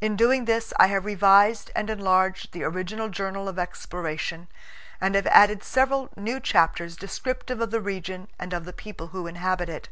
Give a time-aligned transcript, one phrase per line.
[0.00, 4.48] In doing this I have revised and enlarged the original journal of exploration,
[5.02, 9.26] and have added several new chapters descriptive of the region and of the people who
[9.26, 9.90] inhabit it.